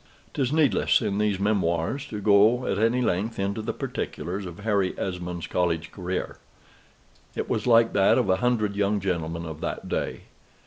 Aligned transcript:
'Tis 0.33 0.51
needless 0.51 0.99
in 0.99 1.19
these 1.19 1.39
memoirs 1.39 2.07
to 2.07 2.19
go 2.19 2.65
at 2.65 2.79
any 2.79 3.03
length 3.03 3.37
into 3.37 3.61
the 3.61 3.71
particulars 3.71 4.47
of 4.47 4.61
Harry 4.61 4.97
Esmond's 4.97 5.45
college 5.45 5.91
career. 5.91 6.39
It 7.35 7.47
was 7.47 7.67
like 7.67 7.93
that 7.93 8.17
of 8.17 8.27
a 8.27 8.37
hundred 8.37 8.75
young 8.75 8.99
gentlemen 8.99 9.45
of 9.45 9.61
that 9.61 9.87
day. 9.87 10.21